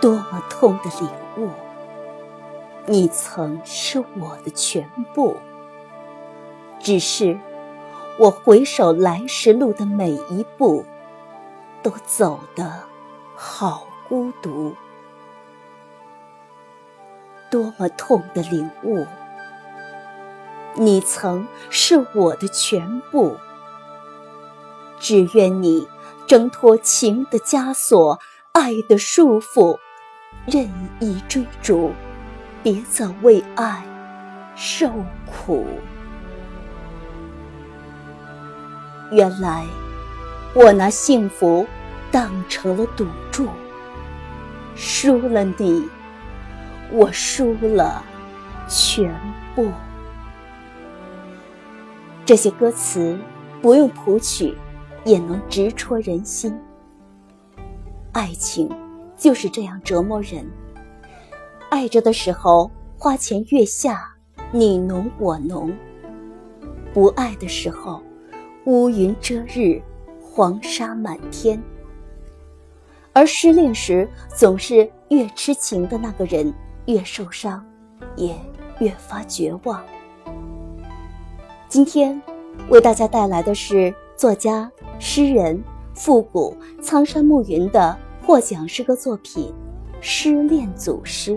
[0.00, 1.50] 多么痛的领悟！
[2.86, 5.36] 你曾是我的全部，
[6.78, 7.38] 只是
[8.18, 10.84] 我回首来时路的每一步，
[11.82, 12.84] 都走得
[13.34, 14.74] 好孤独。
[17.50, 19.06] 多么痛的领悟！
[20.74, 23.36] 你曾是我的全部，
[25.00, 25.88] 只愿你
[26.26, 28.20] 挣脱情的枷锁、
[28.52, 29.78] 爱的束缚，
[30.44, 30.68] 任
[31.00, 31.92] 意追逐，
[32.62, 33.82] 别再为爱
[34.54, 34.92] 受
[35.24, 35.64] 苦。
[39.12, 39.64] 原来
[40.54, 41.66] 我拿幸福
[42.10, 43.48] 当成了赌注，
[44.74, 45.88] 输了你。
[46.92, 48.02] 我输了
[48.68, 49.12] 全
[49.54, 49.70] 部。
[52.24, 53.18] 这些歌词
[53.60, 54.56] 不用谱曲，
[55.04, 56.56] 也能直戳人心。
[58.12, 58.70] 爱情
[59.16, 60.44] 就是这样折磨人。
[61.70, 64.14] 爱着的时候，花前月下，
[64.52, 65.70] 你侬我侬；
[66.92, 68.02] 不爱的时候，
[68.64, 69.80] 乌云遮日，
[70.20, 71.60] 黄沙满天。
[73.12, 76.52] 而失恋时，总是越痴情的那个人。
[76.86, 77.66] 越受伤，
[78.14, 78.32] 也
[78.78, 79.84] 越发绝望。
[81.68, 82.22] 今天
[82.68, 85.60] 为大家带来的是作家、诗人
[85.94, 89.54] 复古苍山暮云的获奖诗歌作品
[90.00, 91.30] 《失恋组诗》。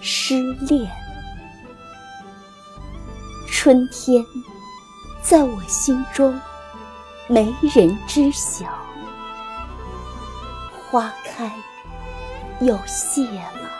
[0.00, 0.90] 失恋，
[3.46, 4.24] 春天，
[5.20, 6.40] 在我心中。
[7.28, 8.66] 没人知晓，
[10.90, 11.52] 花开
[12.60, 13.70] 又谢了，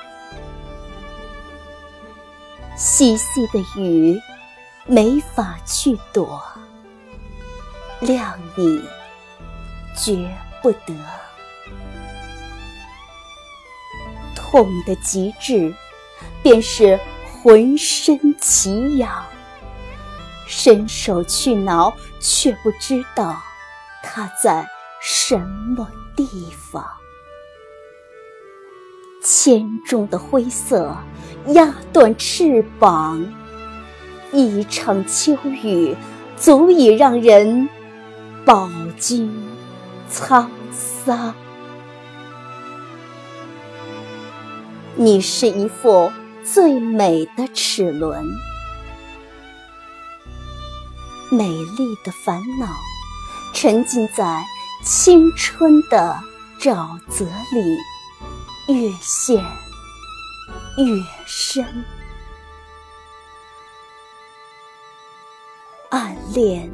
[2.76, 4.20] 细细的雨
[4.86, 6.42] 没法去躲，
[8.00, 8.82] 谅你
[9.96, 10.28] 绝
[10.60, 10.94] 不得，
[14.34, 15.74] 痛的极致
[16.42, 19.24] 便是浑身奇痒。
[20.46, 23.40] 伸手去挠，却不知道
[24.02, 24.66] 它在
[25.00, 26.84] 什么地方。
[29.24, 30.94] 千重的灰色
[31.54, 33.24] 压断翅膀，
[34.32, 35.94] 一场秋雨
[36.38, 37.68] 足以让人
[38.46, 39.30] 饱经
[40.10, 41.34] 沧桑。
[44.96, 46.10] 你是一副
[46.42, 48.26] 最美的齿轮。
[51.30, 52.66] 美丽的烦恼，
[53.52, 54.44] 沉浸在
[54.82, 56.18] 青春的
[56.58, 59.36] 沼泽里，越陷
[60.78, 61.84] 越深。
[65.92, 66.70] 暗恋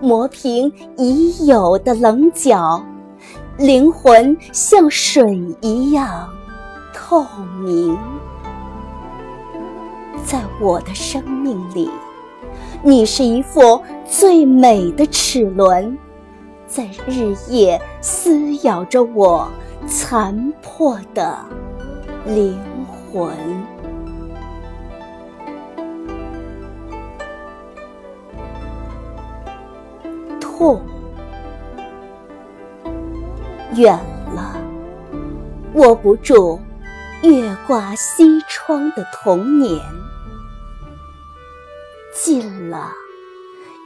[0.00, 2.82] 磨平已有的棱角，
[3.56, 6.28] 灵魂像水一样
[6.92, 7.24] 透
[7.62, 7.96] 明，
[10.24, 11.88] 在我的生命里。
[12.82, 15.96] 你是一副最美的齿轮，
[16.66, 19.48] 在日夜撕咬着我
[19.86, 21.38] 残破的
[22.26, 22.58] 灵
[23.12, 23.30] 魂。
[30.58, 30.82] 痛，
[33.76, 33.96] 远
[34.34, 34.56] 了，
[35.74, 36.58] 握不住
[37.22, 39.80] 月挂西窗的童年。
[42.12, 42.90] 近了，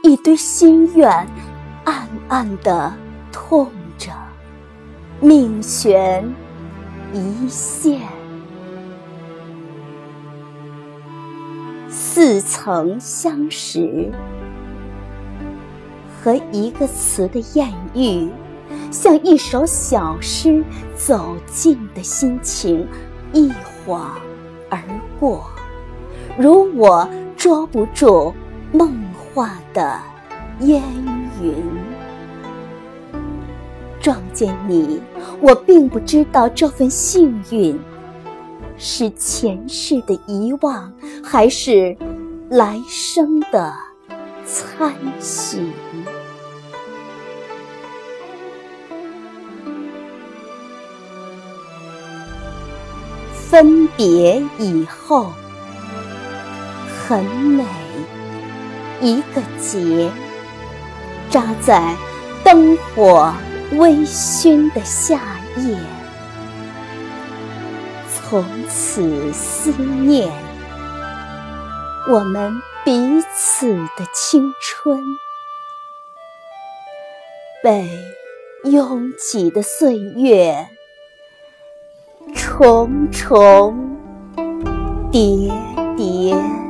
[0.01, 1.07] 一堆心愿
[1.83, 2.91] 暗暗的
[3.31, 3.69] 痛
[3.99, 4.11] 着，
[5.19, 6.27] 命悬
[7.13, 8.01] 一线。
[11.87, 14.11] 似曾相识，
[16.23, 18.29] 和一个词的艳遇，
[18.91, 20.63] 像一首小诗
[20.95, 22.87] 走近的心情，
[23.33, 23.51] 一
[23.85, 24.11] 晃
[24.69, 24.79] 而
[25.19, 25.43] 过，
[26.37, 27.09] 如我。
[27.35, 28.33] 捉不住
[28.71, 29.99] 梦话的
[30.61, 30.81] 烟
[31.41, 31.53] 云，
[33.99, 35.01] 撞见你，
[35.41, 37.77] 我并不知道这份幸运
[38.77, 41.97] 是前世的遗忘，还是
[42.49, 43.73] 来生的
[44.45, 45.73] 参许。
[53.53, 55.31] 分别以后。
[57.05, 57.63] 很美，
[58.99, 60.09] 一个结
[61.29, 61.95] 扎在
[62.43, 63.31] 灯火
[63.73, 65.21] 微醺的夏
[65.57, 65.77] 夜，
[68.11, 70.31] 从此思念
[72.09, 74.99] 我们彼此的青春，
[77.61, 77.87] 被
[78.63, 80.69] 拥挤的岁月
[82.33, 83.75] 重重
[85.11, 85.51] 叠
[85.97, 86.62] 叠。